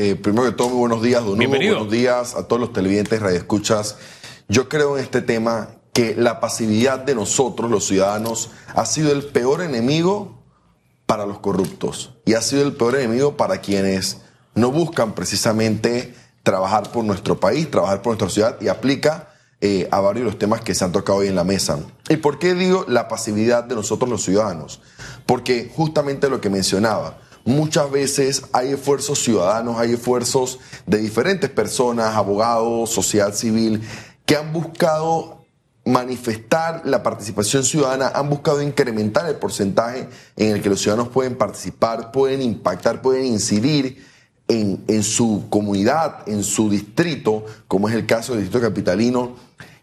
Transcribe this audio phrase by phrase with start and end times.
[0.00, 1.38] Eh, primero que todo, muy buenos días, Don Hugo.
[1.38, 1.74] Bienvenido.
[1.74, 3.96] Buenos días a todos los televidentes, radioescuchas.
[4.46, 9.24] Yo creo en este tema que la pasividad de nosotros, los ciudadanos, ha sido el
[9.24, 10.40] peor enemigo
[11.06, 14.18] para los corruptos y ha sido el peor enemigo para quienes
[14.54, 19.30] no buscan precisamente trabajar por nuestro país, trabajar por nuestra ciudad y aplica
[19.60, 21.80] eh, a varios de los temas que se han tocado hoy en la mesa.
[22.08, 24.80] ¿Y por qué digo la pasividad de nosotros los ciudadanos?
[25.26, 27.18] Porque justamente lo que mencionaba,
[27.48, 33.82] muchas veces hay esfuerzos ciudadanos, hay esfuerzos de diferentes personas, abogados, sociedad civil,
[34.26, 35.46] que han buscado
[35.86, 41.36] manifestar la participación ciudadana, han buscado incrementar el porcentaje en el que los ciudadanos pueden
[41.36, 44.04] participar, pueden impactar, pueden incidir
[44.46, 49.36] en, en su comunidad, en su distrito, como es el caso del distrito capitalino.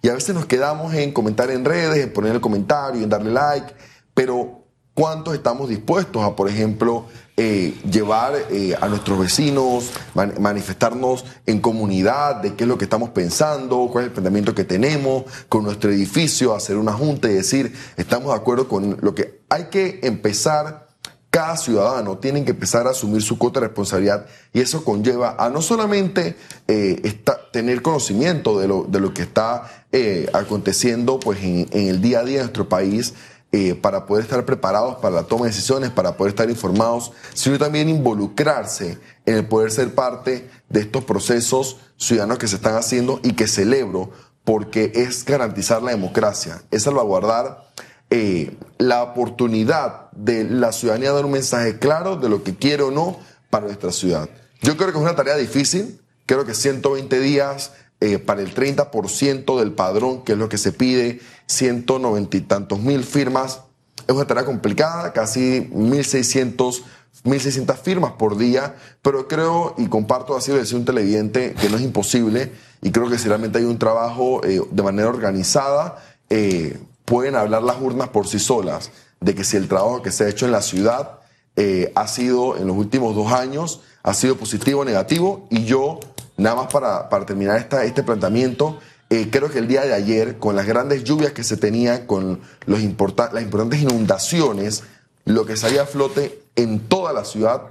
[0.04, 3.32] Y a veces nos quedamos en comentar en redes, en poner el comentario, en darle
[3.32, 3.74] like,
[4.14, 4.62] pero
[4.94, 7.06] ¿cuántos estamos dispuestos a, por ejemplo,
[7.38, 12.86] eh, llevar eh, a nuestros vecinos, man- manifestarnos en comunidad de qué es lo que
[12.86, 17.34] estamos pensando, cuál es el planteamiento que tenemos con nuestro edificio, hacer una junta y
[17.34, 20.86] decir, estamos de acuerdo con lo que hay que empezar.
[21.30, 25.50] Cada ciudadano tiene que empezar a asumir su cuota de responsabilidad y eso conlleva a
[25.50, 26.38] no solamente
[26.70, 29.86] eh, tener conocimiento de lo, de lo que está
[30.32, 33.14] aconteciendo pues, en el día a día de nuestro país
[33.58, 37.58] eh, para poder estar preparados para la toma de decisiones, para poder estar informados, sino
[37.58, 43.22] también involucrarse en el poder ser parte de estos procesos ciudadanos que se están haciendo
[43.24, 44.10] y que celebro
[44.44, 47.72] porque es garantizar la democracia, es salvaguardar
[48.10, 52.92] eh, la oportunidad de la ciudadanía dar un mensaje claro de lo que quiere o
[52.92, 53.18] no
[53.50, 54.28] para nuestra ciudad.
[54.64, 59.58] Yo creo que es una tarea difícil, creo que 120 días eh, para el 30%
[59.58, 63.62] del padrón, que es lo que se pide, 190 y tantos mil firmas,
[64.08, 66.84] es una tarea complicada, casi 1.600
[67.24, 71.78] 1.600 firmas por día, pero creo y comparto así lo decía un televidente que no
[71.78, 72.52] es imposible
[72.82, 77.64] y creo que si realmente hay un trabajo eh, de manera organizada, eh, pueden hablar
[77.64, 78.92] las urnas por sí solas
[79.22, 81.20] de que si el trabajo que se ha hecho en la ciudad
[81.56, 86.00] eh, ha sido en los últimos dos años, ha sido positivo o negativo y yo,
[86.38, 88.80] nada más para, para terminar esta, este planteamiento,
[89.10, 92.42] eh, creo que el día de ayer, con las grandes lluvias que se tenían, con
[92.66, 94.84] los las importantes inundaciones,
[95.26, 97.62] lo que salía a flote en toda la ciudad,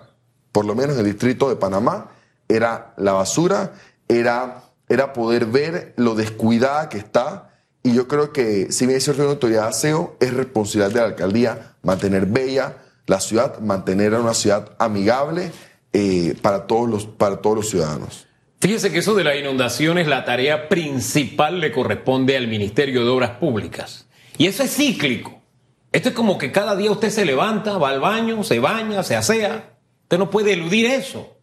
[0.53, 2.11] por lo menos en el distrito de Panamá,
[2.49, 3.73] era la basura,
[4.09, 7.50] era, era poder ver lo descuidada que está.
[7.83, 11.00] Y yo creo que, si bien es cierto una autoridad de aseo, es responsabilidad de
[11.00, 15.53] la alcaldía mantener bella la ciudad, mantener a una ciudad amigable
[15.93, 18.27] eh, para, todos los, para todos los ciudadanos.
[18.64, 23.10] Fíjese que eso de la inundación es la tarea principal le corresponde al Ministerio de
[23.10, 24.06] Obras Públicas.
[24.38, 25.42] Y eso es cíclico.
[25.92, 29.16] Esto es como que cada día usted se levanta, va al baño, se baña, se
[29.16, 29.75] asea.
[30.04, 31.36] Usted no puede eludir eso.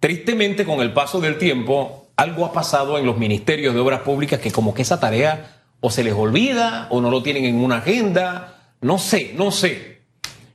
[0.00, 4.40] Tristemente, con el paso del tiempo, algo ha pasado en los ministerios de obras públicas
[4.40, 7.76] que como que esa tarea o se les olvida o no lo tienen en una
[7.76, 8.74] agenda.
[8.80, 10.00] No sé, no sé.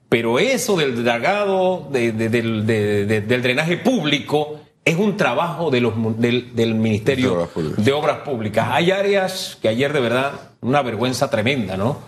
[0.10, 4.57] Pero eso del dragado, de- de- del, de- de- del drenaje público,
[4.88, 7.86] es un trabajo de los, del, del Ministerio De Obras Públicas.
[7.86, 8.68] de Obras Públicas.
[8.72, 10.32] Hay áreas que ayer de verdad,
[10.62, 12.00] una vergüenza tremenda, ¿no?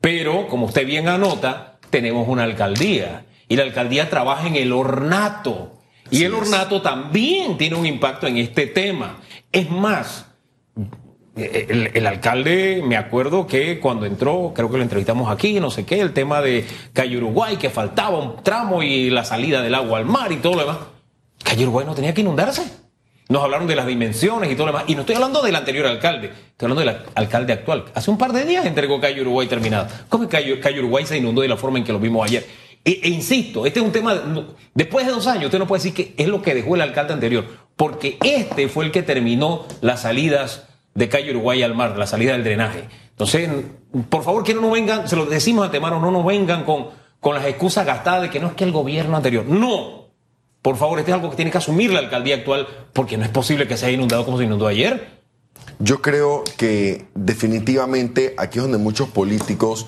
[0.00, 3.26] Pero, como usted bien anota, tenemos una alcaldía.
[3.48, 5.74] Y la alcaldía trabaja en el ornato.
[6.10, 6.38] Y Así el es.
[6.40, 9.18] ornato también tiene un impacto en este tema.
[9.52, 10.26] Es más,
[11.36, 15.84] el, el alcalde, me acuerdo que cuando entró, creo que lo entrevistamos aquí, no sé
[15.84, 16.64] qué, el tema de
[16.94, 20.54] Calle Uruguay, que faltaba un tramo y la salida del agua al mar y todo
[20.54, 20.78] lo demás.
[21.52, 22.62] Calle Uruguay no tenía que inundarse.
[23.28, 24.84] Nos hablaron de las dimensiones y todo lo demás.
[24.88, 27.84] Y no estoy hablando del anterior alcalde, estoy hablando del al- alcalde actual.
[27.94, 29.86] Hace un par de días entregó Calle Uruguay terminado.
[30.08, 32.46] ¿Cómo es que Calle, Uruguay se inundó de la forma en que lo vimos ayer?
[32.86, 34.18] E, e insisto, este es un tema,
[34.72, 37.12] después de dos años, usted no puede decir que es lo que dejó el alcalde
[37.12, 37.44] anterior,
[37.76, 42.32] porque este fue el que terminó las salidas de Calle Uruguay al mar, la salida
[42.32, 42.88] del drenaje.
[43.10, 43.50] Entonces,
[44.08, 46.86] por favor, que no nos vengan, se lo decimos de antemano, no nos vengan con,
[47.20, 49.44] con las excusas gastadas de que no es que el gobierno anterior.
[49.44, 50.01] No,
[50.62, 53.30] por favor, este es algo que tiene que asumir la alcaldía actual, porque no es
[53.30, 55.20] posible que se haya inundado como se inundó ayer.
[55.80, 59.86] Yo creo que definitivamente aquí es donde muchos políticos,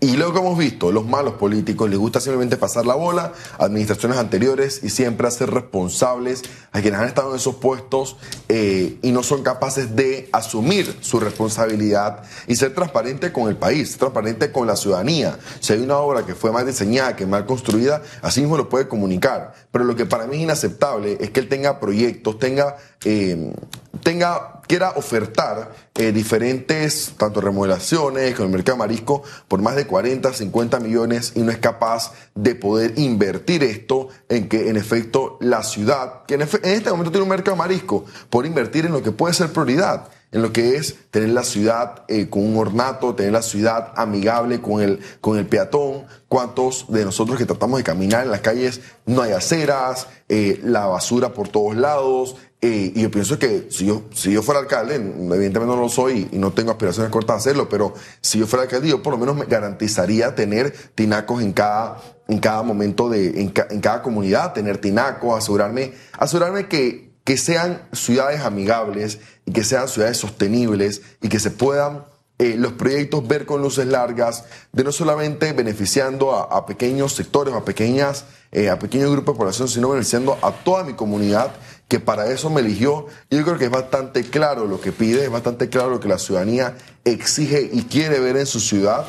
[0.00, 3.64] y lo que hemos visto, los malos políticos, les gusta simplemente pasar la bola a
[3.64, 6.42] administraciones anteriores y siempre hacer responsables
[6.72, 8.16] a quienes han estado en esos puestos
[8.50, 13.90] eh, y no son capaces de asumir su responsabilidad y ser transparente con el país,
[13.90, 15.38] ser transparente con la ciudadanía.
[15.60, 18.88] Si hay una obra que fue mal diseñada, que mal construida, así mismo lo puede
[18.88, 19.54] comunicar.
[19.70, 22.76] Pero lo que para mí es inaceptable es que él tenga proyectos, tenga...
[23.04, 23.54] eh,
[24.02, 30.32] tenga quiera ofertar eh, diferentes, tanto remodelaciones con el mercado marisco, por más de 40,
[30.32, 35.62] 50 millones y no es capaz de poder invertir esto en que en efecto la
[35.62, 39.34] ciudad, que en, este momento tiene un mercado marisco, por invertir en lo que puede
[39.34, 43.42] ser prioridad en lo que es tener la ciudad eh, con un ornato, tener la
[43.42, 46.06] ciudad amigable con el, con el peatón.
[46.26, 50.86] ¿Cuántos de nosotros que tratamos de caminar en las calles no hay aceras, eh, la
[50.86, 52.36] basura por todos lados?
[52.64, 56.38] Y yo pienso que si yo, si yo fuera alcalde, evidentemente no lo soy y
[56.38, 59.34] no tengo aspiraciones cortas a hacerlo, pero si yo fuera alcalde, yo por lo menos
[59.34, 64.78] me garantizaría tener tinacos en cada, en cada momento de, en, en cada comunidad, tener
[64.78, 71.38] tinacos, asegurarme, asegurarme que que sean ciudades amigables y que sean ciudades sostenibles y que
[71.38, 72.04] se puedan
[72.38, 77.64] eh, los proyectos ver con luces largas, de no solamente beneficiando a, pequeños sectores, a
[77.64, 81.52] pequeñas, eh, a pequeños grupos de población, sino beneficiando a toda mi comunidad
[81.92, 83.04] que para eso me eligió.
[83.30, 86.16] Yo creo que es bastante claro lo que pide, es bastante claro lo que la
[86.16, 86.74] ciudadanía
[87.04, 89.04] exige y quiere ver en su ciudad.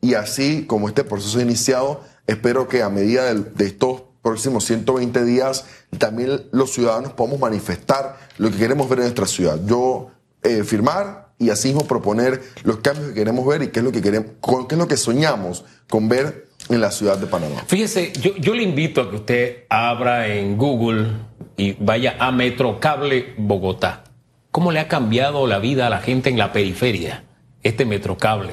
[0.00, 5.24] Y así como este proceso ha iniciado, espero que a medida de estos próximos 120
[5.24, 5.64] días
[5.98, 9.58] también los ciudadanos podamos manifestar lo que queremos ver en nuestra ciudad.
[9.66, 10.12] Yo
[10.44, 13.90] eh, firmar y así mismo proponer los cambios que queremos ver y qué es lo
[13.90, 14.30] que queremos,
[14.68, 17.64] qué es lo que soñamos con ver en la ciudad de Panamá.
[17.66, 21.08] Fíjese, yo, yo le invito a que usted abra en Google
[21.56, 24.04] y vaya a Metrocable Bogotá.
[24.50, 27.24] ¿Cómo le ha cambiado la vida a la gente en la periferia
[27.62, 28.52] este Metrocable?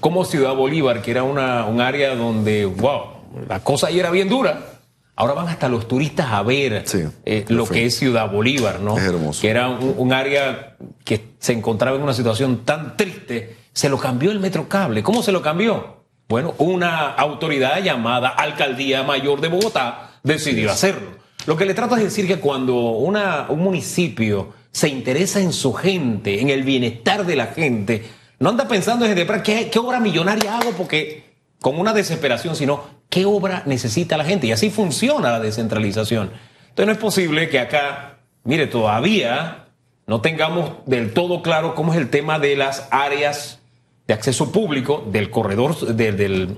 [0.00, 3.02] Como Ciudad Bolívar, que era una, un área donde, wow,
[3.48, 4.76] la cosa ahí era bien dura
[5.18, 6.84] Ahora van hasta los turistas a ver
[7.24, 8.98] eh, lo que es Ciudad Bolívar, ¿no?
[8.98, 9.40] Es hermoso.
[9.40, 13.56] Que era un, área que se encontraba en una situación tan triste.
[13.72, 15.02] Se lo cambió el Metrocable.
[15.02, 16.04] ¿Cómo se lo cambió?
[16.28, 21.10] Bueno, una autoridad llamada Alcaldía Mayor de Bogotá decidió hacerlo.
[21.46, 25.72] Lo que le trato es decir que cuando una, un municipio se interesa en su
[25.72, 28.04] gente, en el bienestar de la gente,
[28.40, 31.24] no anda pensando desde ¿qué, qué obra millonaria hago porque
[31.60, 34.48] con una desesperación, sino qué obra necesita la gente.
[34.48, 36.32] Y así funciona la descentralización.
[36.68, 39.68] Entonces no es posible que acá, mire, todavía
[40.06, 43.60] no tengamos del todo claro cómo es el tema de las áreas
[44.06, 46.56] de acceso público del corredor de,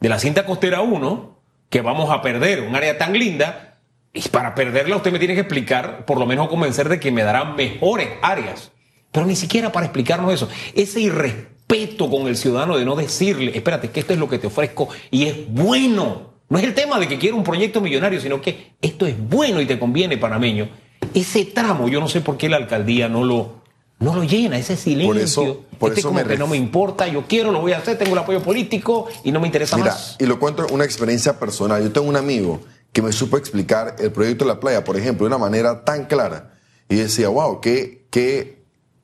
[0.00, 1.38] la cinta costera 1,
[1.70, 3.78] que vamos a perder, un área tan linda,
[4.12, 7.22] y para perderla usted me tiene que explicar, por lo menos convencer de que me
[7.22, 8.72] darán mejores áreas.
[9.12, 10.48] Pero ni siquiera para explicarnos eso.
[10.74, 14.38] Ese irrespeto respeto con el ciudadano de no decirle, espérate, que esto es lo que
[14.38, 16.32] te ofrezco y es bueno.
[16.48, 19.60] No es el tema de que quiero un proyecto millonario, sino que esto es bueno
[19.60, 20.70] y te conviene, panameño.
[21.12, 23.57] Ese tramo, yo no sé por qué la alcaldía no lo,
[24.00, 25.08] no lo llena, ese silencio.
[25.08, 27.78] Por eso, por este eso como que no me importa, yo quiero, lo voy a
[27.78, 30.16] hacer, tengo el apoyo político y no me interesa Mira, más.
[30.18, 31.82] Y lo cuento una experiencia personal.
[31.82, 32.60] Yo tengo un amigo
[32.92, 36.06] que me supo explicar el proyecto de la playa, por ejemplo, de una manera tan
[36.06, 36.54] clara.
[36.88, 38.58] Y decía, wow, qué, qué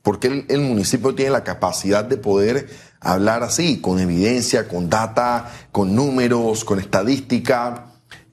[0.05, 2.69] porque el, municipio tiene la capacidad de poder
[3.01, 7.87] hablar así, con evidencia, con data, con números, con estadística.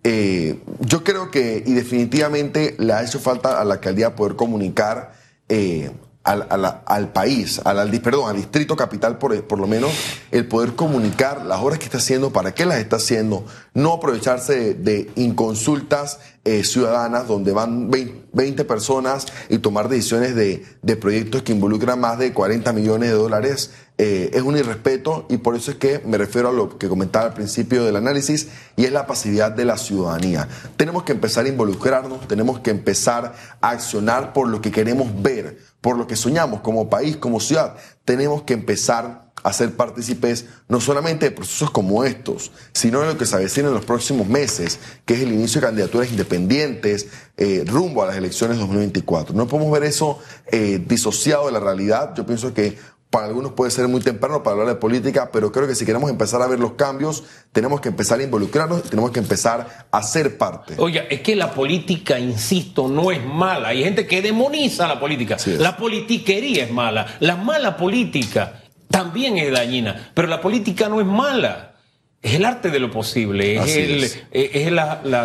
[0.04, 5.14] Eh, yo creo que, y definitivamente le ha hecho falta a la alcaldía poder comunicar
[5.48, 5.92] eh,
[6.24, 9.92] al, al, país, al, perdón, al distrito capital por, por lo menos,
[10.32, 14.76] el poder comunicar las horas que está haciendo, para qué las está haciendo, no aprovecharse
[14.76, 21.54] de, inconsultas eh, ciudadanas donde van 20, personas y tomar decisiones de, de, proyectos que
[21.54, 23.72] involucran más de 40 millones de dólares.
[24.04, 27.26] Eh, es un irrespeto y por eso es que me refiero a lo que comentaba
[27.26, 30.48] al principio del análisis y es la pasividad de la ciudadanía.
[30.76, 35.60] Tenemos que empezar a involucrarnos, tenemos que empezar a accionar por lo que queremos ver
[35.82, 37.76] por lo que soñamos como país, como ciudad,
[38.06, 43.18] tenemos que empezar a ser partícipes no solamente de procesos como estos, sino de lo
[43.18, 47.64] que se avecina en los próximos meses, que es el inicio de candidaturas independientes eh,
[47.66, 49.36] rumbo a las elecciones 2024.
[49.36, 50.20] No podemos ver eso
[50.52, 52.14] eh, disociado de la realidad.
[52.16, 52.78] Yo pienso que
[53.12, 56.10] para algunos puede ser muy temprano para hablar de política, pero creo que si queremos
[56.10, 60.38] empezar a ver los cambios, tenemos que empezar a involucrarnos, tenemos que empezar a ser
[60.38, 60.76] parte.
[60.78, 63.68] Oye, es que la política, insisto, no es mala.
[63.68, 65.36] Hay gente que demoniza la política.
[65.60, 67.18] La politiquería es mala.
[67.20, 71.74] La mala política también es dañina, pero la política no es mala.
[72.22, 74.72] Es el arte de lo posible, es, eh,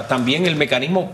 [0.09, 1.13] también el mecanismo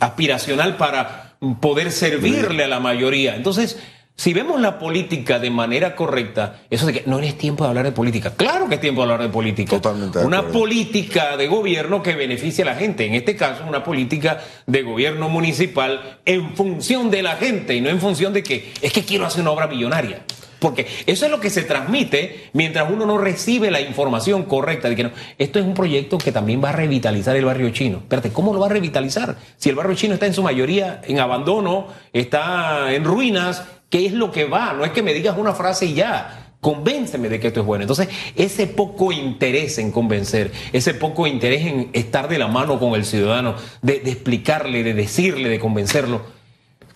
[0.00, 3.36] aspiracional para poder servirle a la mayoría.
[3.36, 3.78] Entonces,
[4.16, 7.86] si vemos la política de manera correcta, eso de que no es tiempo de hablar
[7.86, 8.34] de política.
[8.36, 9.76] Claro que es tiempo de hablar de política.
[9.80, 10.18] Totalmente.
[10.18, 13.06] una política de gobierno que beneficie a la gente.
[13.06, 17.88] En este caso, una política de gobierno municipal en función de la gente y no
[17.88, 20.22] en función de que es que quiero hacer una obra millonaria.
[20.60, 24.96] Porque eso es lo que se transmite mientras uno no recibe la información correcta de
[24.96, 27.98] que no, esto es un proyecto que también va a revitalizar el barrio chino.
[27.98, 29.36] Espérate, ¿cómo lo va a revitalizar?
[29.56, 34.12] Si el barrio chino está en su mayoría en abandono, está en ruinas, ¿Qué es
[34.12, 34.72] lo que va?
[34.72, 36.54] No es que me digas una frase y ya.
[36.60, 37.82] Convénceme de que esto es bueno.
[37.82, 42.94] Entonces, ese poco interés en convencer, ese poco interés en estar de la mano con
[42.94, 46.22] el ciudadano, de, explicarle, de decirle, de convencerlo,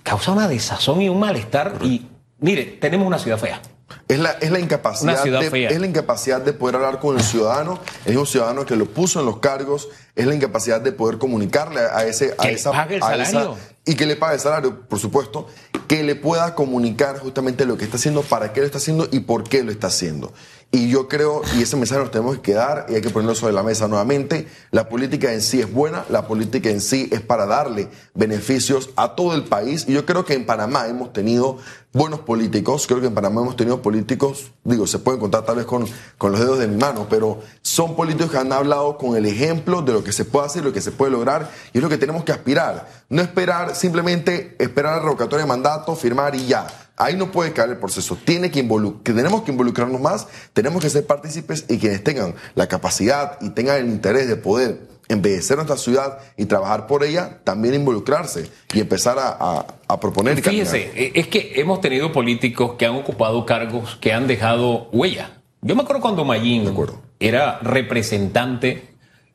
[0.02, 1.78] causa una desazón y un malestar.
[1.82, 2.06] Y
[2.38, 3.60] mire, tenemos una ciudad fea.
[4.06, 7.80] Es la, es la incapacidad de, es la incapacidad de poder hablar con el ciudadano,
[8.04, 11.80] es un ciudadano que lo puso en los cargos, es la incapacidad de poder comunicarle
[11.80, 13.56] a ese a esa, el salario.
[13.84, 15.48] Y que le pague el salario, por supuesto,
[15.86, 19.20] que le pueda comunicar justamente lo que está haciendo, para qué lo está haciendo y
[19.20, 20.32] por qué lo está haciendo.
[20.74, 23.52] Y yo creo, y ese mensaje nos tenemos que quedar y hay que ponerlo sobre
[23.52, 27.46] la mesa nuevamente, la política en sí es buena, la política en sí es para
[27.46, 29.84] darle beneficios a todo el país.
[29.86, 31.58] Y yo creo que en Panamá hemos tenido
[31.92, 35.64] buenos políticos, creo que en Panamá hemos tenido políticos, digo, se pueden contar tal vez
[35.64, 35.86] con,
[36.18, 39.80] con los dedos de mi mano, pero son políticos que han hablado con el ejemplo
[39.80, 41.98] de lo que se puede hacer, lo que se puede lograr, y es lo que
[41.98, 42.88] tenemos que aspirar.
[43.08, 46.66] No esperar, simplemente esperar la revocatoria de mandato, firmar y ya
[46.96, 48.16] Ahí no puede caer el proceso.
[48.24, 48.62] Tiene que,
[49.02, 53.78] tenemos que involucrarnos más, tenemos que ser partícipes y quienes tengan la capacidad y tengan
[53.78, 59.18] el interés de poder embellecer nuestra ciudad y trabajar por ella, también involucrarse y empezar
[59.18, 60.40] a, a, proponer.
[60.40, 65.42] Fíjese, eh, es que hemos tenido políticos que han ocupado cargos que han dejado huella.
[65.60, 66.74] Yo me acuerdo cuando Mayín
[67.18, 68.93] era representante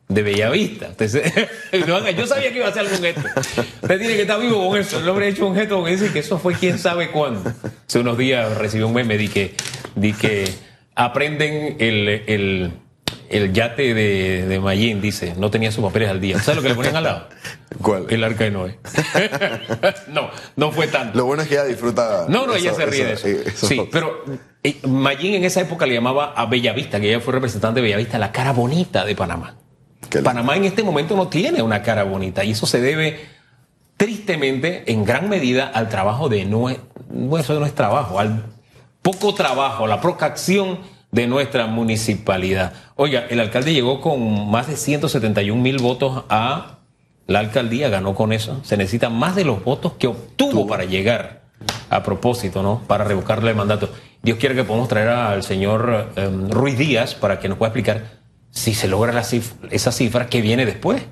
[0.10, 0.90] de Bellavista.
[2.18, 3.22] yo sabía que iba a hacer algún gesto.
[3.82, 5.00] Usted tiene que estar vivo con eso.
[5.00, 7.54] El hombre ha hecho un gesto que dice que eso fue quién sabe cuándo.
[7.88, 9.56] Hace unos días recibí un meme di que,
[9.96, 10.52] di que
[10.96, 12.74] aprenden el,
[13.30, 16.40] el, yate de, de Mayín, dice, no tenía sus papeles al día.
[16.40, 17.30] ¿Sabes lo que le ponían al lado?
[17.80, 18.08] ¿Cuál?
[18.10, 18.80] El arca de Noé.
[20.08, 21.20] no, no fue tanto.
[21.20, 22.26] Lo bueno es que ella disfruta.
[22.28, 23.68] No, no, ella se ríe de eso.
[23.68, 24.26] Sí, pero
[24.64, 28.18] eh, Mayín en esa época le llamaba a Bellavista, que ella fue representante de Bellavista,
[28.18, 29.56] la cara bonita de Panamá.
[30.24, 33.20] Panamá en este momento no tiene una cara bonita y eso se debe
[33.98, 36.70] tristemente en gran medida al trabajo de no,
[37.10, 38.46] bueno, eso no es trabajo, al
[39.02, 40.80] poco trabajo, la poca acción
[41.12, 42.74] de nuestra municipalidad.
[42.96, 46.80] Oiga, el alcalde llegó con más de 171 mil votos a
[47.28, 48.60] la alcaldía, ganó con eso.
[48.64, 51.42] Se necesitan más de los votos que obtuvo para llegar
[51.90, 52.82] a propósito, ¿no?
[52.88, 53.90] Para revocarle el mandato.
[54.22, 58.19] Dios quiere que podamos traer al señor em, Ruiz Díaz para que nos pueda explicar
[58.52, 59.24] si se logra la
[59.72, 61.04] esa cifra, ¿qué viene después?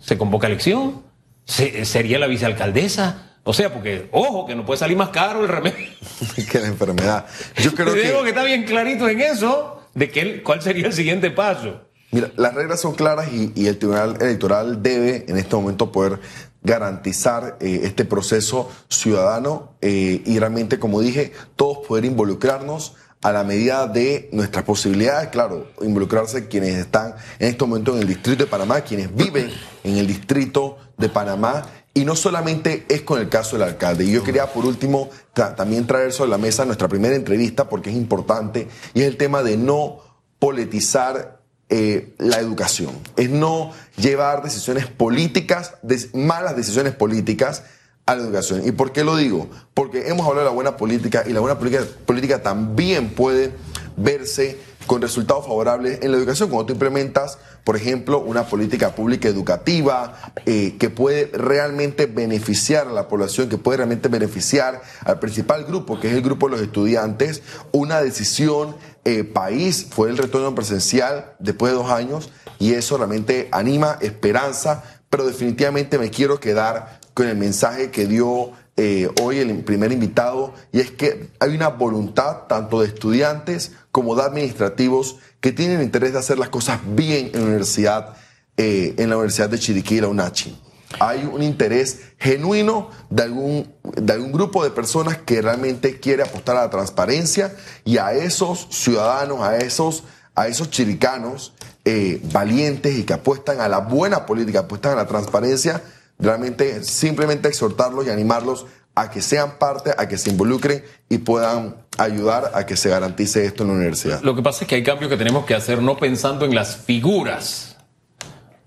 [0.00, 1.02] ¿Se convoca elección?
[1.44, 3.32] ¿Sería la vicealcaldesa?
[3.44, 5.90] O sea, porque, ojo, que no puede salir más caro el remedio.
[6.50, 7.26] que la enfermedad.
[7.56, 8.02] Yo creo que...
[8.02, 11.80] Digo que está bien clarito en eso, de que cuál sería el siguiente paso.
[12.12, 16.20] Mira, las reglas son claras y, el Tribunal Electoral debe en este momento poder
[16.62, 23.44] garantizar eh, este proceso ciudadano eh, y realmente, como dije, todos poder involucrarnos a la
[23.44, 28.50] medida de nuestras posibilidades, claro, involucrarse quienes están en este momento en el distrito de
[28.50, 29.48] Panamá, quienes viven
[29.84, 31.64] en el distrito de Panamá,
[31.94, 34.04] y no solamente es con el caso del alcalde.
[34.04, 37.96] Y yo quería, por último, también traer sobre la mesa nuestra primera entrevista, porque es
[37.96, 40.00] importante, y es el tema de no
[40.40, 45.74] politizar eh, la educación, es no llevar decisiones políticas,
[46.12, 47.62] malas decisiones políticas,
[48.06, 48.66] a la educación.
[48.66, 49.48] ¿Y por qué lo digo?
[49.74, 53.52] Porque hemos hablado de la buena política y la buena política, política también puede
[53.96, 56.48] verse con resultados favorables en la educación.
[56.48, 62.92] Cuando tú implementas, por ejemplo, una política pública educativa eh, que puede realmente beneficiar a
[62.92, 66.62] la población, que puede realmente beneficiar al principal grupo, que es el grupo de los
[66.62, 72.96] estudiantes, una decisión eh, país fue el retorno presencial después de dos años y eso
[72.96, 79.38] realmente anima esperanza, pero definitivamente me quiero quedar con el mensaje que dio eh, hoy
[79.38, 85.16] el primer invitado, y es que hay una voluntad tanto de estudiantes como de administrativos
[85.40, 88.16] que tienen interés de hacer las cosas bien en la universidad,
[88.56, 90.58] eh, en la Universidad de Chiriquí, la UNACHI.
[91.00, 96.56] Hay un interés genuino de algún, de algún grupo de personas que realmente quiere apostar
[96.56, 97.54] a la transparencia
[97.84, 100.04] y a esos ciudadanos, a esos,
[100.34, 101.54] a esos chiricanos
[101.84, 105.82] eh, valientes y que apuestan a la buena política, apuestan a la transparencia,
[106.18, 111.76] realmente simplemente exhortarlos y animarlos a que sean parte, a que se involucren y puedan
[111.98, 114.22] ayudar a que se garantice esto en la universidad.
[114.22, 116.76] Lo que pasa es que hay cambios que tenemos que hacer no pensando en las
[116.76, 117.76] figuras,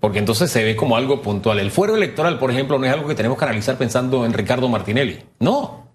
[0.00, 1.58] porque entonces se ve como algo puntual.
[1.60, 4.68] El fuero electoral, por ejemplo, no es algo que tenemos que analizar pensando en Ricardo
[4.68, 5.24] Martinelli.
[5.38, 5.86] No.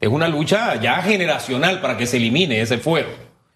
[0.00, 3.08] Es una lucha ya generacional para que se elimine ese fuero.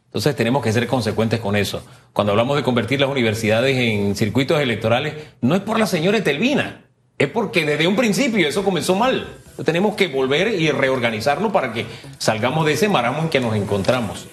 [0.04, 1.82] Entonces tenemos que ser consecuentes con eso.
[2.12, 6.85] Cuando hablamos de convertir las universidades en circuitos electorales, no es por la señora Etelvina
[7.18, 9.28] es porque desde un principio eso comenzó mal.
[9.64, 11.86] Tenemos que volver y reorganizarlo para que
[12.18, 14.26] salgamos de ese maramo en que nos encontramos.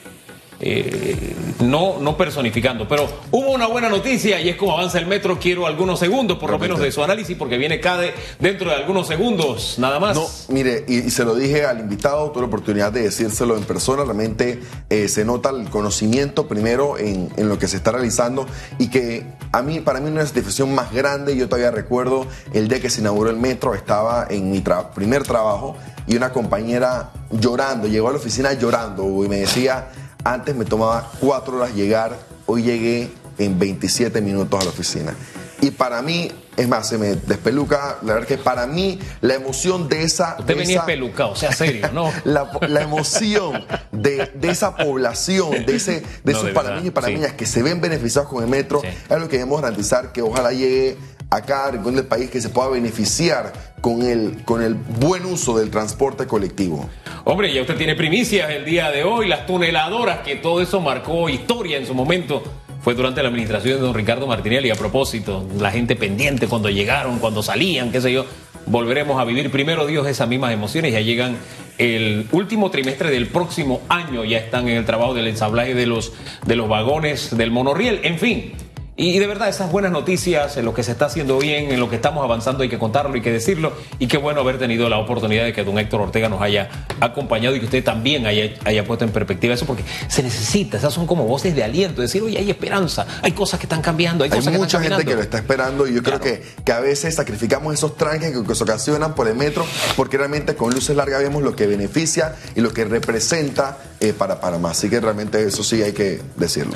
[0.65, 2.88] Eh, no, no personificando.
[2.88, 5.38] Pero hubo una buena noticia y es como avanza el metro.
[5.38, 9.08] Quiero algunos segundos, por lo menos, de su análisis, porque viene CADE dentro de algunos
[9.08, 10.15] segundos, nada más.
[10.15, 14.05] No, mire, y, se lo dije al invitado, tuve la oportunidad de decírselo en persona.
[14.05, 18.48] Realmente eh, se nota el conocimiento primero en, en, lo que se está realizando
[18.79, 21.36] y que a mí, para mí, una satisfacción más grande.
[21.36, 24.63] Yo todavía recuerdo el día que se inauguró el metro, estaba en mi
[24.96, 25.75] primer trabajo
[26.08, 29.88] y una compañera llorando, llegó a la oficina llorando y me decía
[30.24, 35.13] antes me tomaba cuatro horas llegar, hoy llegué en 27 minutos a la oficina.
[35.62, 39.88] Y para mí, es más, se me despeluca, la verdad que para mí la emoción
[39.88, 40.36] de esa...
[40.38, 42.12] Usted venía esa, pelucado, sea serio, ¿no?
[42.25, 46.92] la, la emoción de, de, esa población, de, ese, de no, esos de panameños y
[46.92, 47.38] panameñas sí.
[47.38, 48.88] que se ven beneficiados con el metro, sí.
[48.88, 50.98] es lo que debemos garantizar, que ojalá llegue
[51.34, 55.58] a cada rincón del país que se pueda beneficiar con el, con el buen uso
[55.58, 56.88] del transporte colectivo.
[57.24, 61.30] Hombre, ya usted tiene primicias el día de hoy, las tuneladoras, que todo eso marcó
[61.30, 62.44] historia en su momento.
[62.82, 64.70] Fue durante la administración de don Ricardo Martinelli.
[64.70, 68.25] A propósito, la gente pendiente cuando llegaron, cuando salían, qué sé yo.
[68.68, 70.94] Volveremos a vivir primero, Dios, esas mismas emociones.
[70.94, 71.38] Ya llegan
[71.80, 74.24] el último trimestre del próximo año.
[74.24, 76.13] Ya están en el trabajo del ensamblaje de los,
[76.46, 78.02] de los vagones del monorriel.
[78.04, 78.54] En fin,
[78.96, 81.90] y de verdad, esas buenas noticias, en lo que se está haciendo bien, en lo
[81.90, 83.74] que estamos avanzando, hay que contarlo, hay que decirlo.
[83.98, 86.70] Y qué bueno haber tenido la oportunidad de que don Héctor Ortega nos haya
[87.00, 90.94] acompañado y que usted también haya, haya puesto en perspectiva eso, porque se necesita, esas
[90.94, 94.30] son como voces de aliento, decir, oye, hay esperanza, hay cosas que están cambiando, hay,
[94.30, 96.20] hay cosas mucha que están gente que lo está esperando y yo claro.
[96.20, 100.18] creo que, que a veces sacrificamos esos tranques que se ocasionan por el metro, porque
[100.18, 104.72] realmente con luces largas vemos lo que beneficia y lo que representa eh, para Panamá.
[104.72, 106.74] Así que realmente eso sí hay que decirlo.